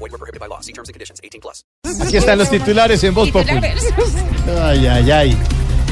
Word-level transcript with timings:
Void 0.00 0.12
were 0.12 0.18
prohibited 0.18 0.40
by 0.40 0.46
law. 0.46 0.60
See 0.60 0.72
terms 0.72 0.88
and 0.88 0.94
conditions. 0.94 1.20
18 1.22 1.40
plus. 1.42 1.62
Aquí 2.00 2.16
están 2.16 2.38
los 2.38 2.48
titulares 2.50 3.04
en 3.04 3.12
Voz 3.14 3.30
Populi. 3.30 3.60
Ay, 4.62 4.86
ay, 4.86 5.10
ay. 5.10 5.38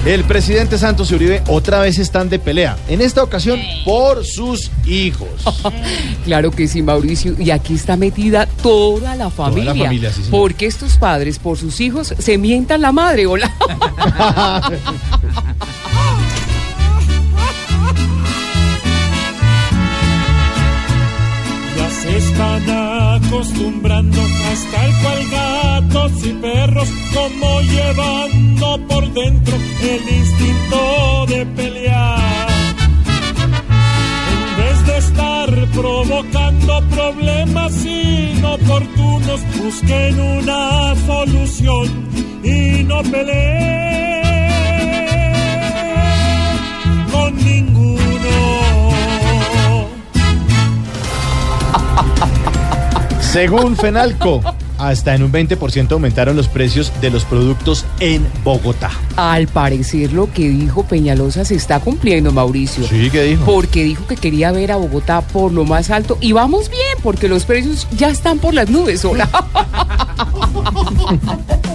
El 0.06 0.24
presidente 0.24 0.78
Santos 0.78 1.10
y 1.10 1.16
Uribe 1.16 1.42
otra 1.48 1.80
vez 1.80 1.98
están 1.98 2.30
de 2.30 2.38
pelea. 2.38 2.78
En 2.88 3.02
esta 3.02 3.22
ocasión 3.22 3.60
por 3.84 4.24
sus 4.24 4.70
hijos. 4.86 5.28
Claro 6.24 6.50
que 6.50 6.68
sí, 6.68 6.82
Mauricio. 6.82 7.34
Y 7.38 7.50
aquí 7.50 7.74
está 7.74 7.96
metida 7.96 8.46
toda 8.62 9.16
la 9.16 9.30
familia. 9.30 9.74
familia, 9.74 10.12
sí, 10.12 10.22
porque 10.30 10.66
estos 10.66 10.98
padres, 10.98 11.38
por 11.38 11.56
sus 11.56 11.80
hijos, 11.80 12.14
se 12.18 12.36
mientan 12.36 12.82
la 12.82 12.92
madre. 12.92 13.26
Hola. 13.26 13.50
se 22.02 22.16
están 22.16 22.70
acostumbrando 22.70 24.20
a 24.20 24.52
estar 24.52 24.90
cual 25.02 25.22
gatos 25.30 26.26
y 26.26 26.32
perros, 26.34 26.88
como 27.14 27.60
llevando 27.62 28.86
por 28.86 29.12
dentro 29.12 29.56
el 29.82 30.16
instinto 30.20 31.26
de 31.26 31.46
pelear. 31.46 32.48
En 34.32 34.56
vez 34.58 34.86
de 34.86 34.98
estar 34.98 35.50
provocando 35.74 36.82
problemas 36.90 37.84
inoportunos, 37.84 39.40
busquen 39.56 40.20
una 40.20 40.94
solución 41.06 42.08
y 42.44 42.84
no 42.84 43.02
peleen 43.02 43.87
Según 53.32 53.76
Fenalco, 53.76 54.40
hasta 54.78 55.14
en 55.14 55.22
un 55.22 55.30
20% 55.30 55.92
aumentaron 55.92 56.34
los 56.34 56.48
precios 56.48 56.90
de 57.02 57.10
los 57.10 57.26
productos 57.26 57.84
en 58.00 58.26
Bogotá. 58.42 58.90
Al 59.16 59.48
parecer 59.48 60.14
lo 60.14 60.32
que 60.32 60.48
dijo 60.48 60.84
Peñalosa 60.84 61.44
se 61.44 61.54
está 61.54 61.78
cumpliendo, 61.78 62.32
Mauricio. 62.32 62.88
Sí, 62.88 63.10
¿qué 63.10 63.24
dijo? 63.24 63.44
Porque 63.44 63.84
dijo 63.84 64.06
que 64.06 64.16
quería 64.16 64.50
ver 64.50 64.72
a 64.72 64.76
Bogotá 64.76 65.20
por 65.20 65.52
lo 65.52 65.66
más 65.66 65.90
alto. 65.90 66.16
Y 66.22 66.32
vamos 66.32 66.70
bien, 66.70 66.96
porque 67.02 67.28
los 67.28 67.44
precios 67.44 67.86
ya 67.94 68.08
están 68.08 68.38
por 68.38 68.54
las 68.54 68.70
nubes. 68.70 69.04
Hola. 69.04 69.28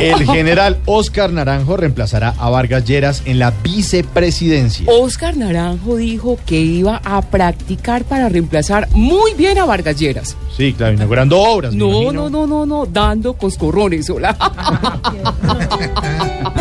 El 0.00 0.24
general 0.24 0.78
Oscar 0.86 1.32
Naranjo 1.32 1.76
reemplazará 1.76 2.34
a 2.38 2.50
Vargas 2.50 2.84
Lleras 2.84 3.22
en 3.24 3.38
la 3.38 3.52
vicepresidencia. 3.62 4.86
Oscar 4.90 5.36
Naranjo 5.36 5.96
dijo 5.96 6.38
que 6.46 6.60
iba 6.60 7.00
a 7.04 7.22
practicar 7.22 8.04
para 8.04 8.28
reemplazar 8.28 8.88
muy 8.92 9.34
bien 9.34 9.58
a 9.58 9.64
Vargas 9.64 9.98
Lleras. 9.98 10.36
Sí, 10.56 10.72
claro, 10.72 10.94
inaugurando 10.94 11.38
obras. 11.38 11.74
No, 11.74 12.12
no, 12.12 12.30
no, 12.30 12.46
no, 12.46 12.66
no, 12.66 12.86
dando 12.86 13.34
coscorrones. 13.34 14.08
Hola. 14.10 14.36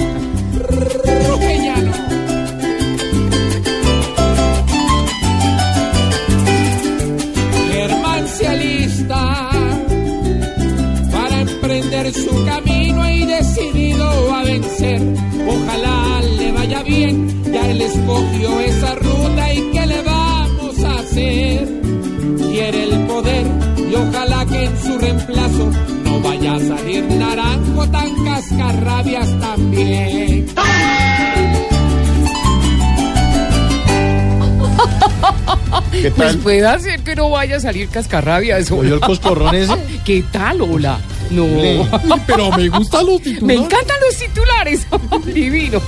ojalá 23.98 24.46
que 24.46 24.64
en 24.66 24.82
su 24.84 24.98
reemplazo 24.98 25.72
no 26.04 26.20
vaya 26.22 26.56
a 26.56 26.60
salir 26.60 27.04
naranjo 27.04 27.88
tan 27.90 28.26
cascarrabias 28.26 29.40
también. 29.40 30.48
¿Qué 35.92 36.12
Pues 36.12 36.32
tal? 36.34 36.38
puede 36.40 36.66
hacer 36.68 37.00
que 37.02 37.16
no 37.16 37.30
vaya 37.30 37.58
a 37.58 37.60
salir 37.60 37.90
cascarrabia. 37.90 38.58
Eso. 38.58 38.76
¿Oyó 38.78 38.96
el 38.96 39.00
coscorrón 39.02 39.56
ese? 39.56 39.74
¿Qué 40.06 40.24
tal, 40.32 40.62
hola? 40.62 41.00
No. 41.32 41.46
Pero 42.28 42.52
me 42.52 42.70
gustan 42.70 43.06
los 43.06 43.22
titulares. 43.22 43.44
Me 43.44 43.56
encantan 43.56 43.98
los 44.06 44.16
titulares. 44.18 44.88
Divino. 45.34 45.82